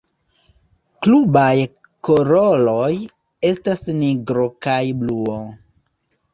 [1.03, 1.51] Klubaj
[2.09, 2.89] koloroj
[3.53, 5.41] estas nigro kaj bluo.